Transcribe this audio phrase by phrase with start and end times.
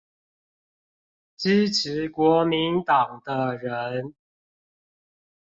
[1.37, 4.15] 支持國民黨的人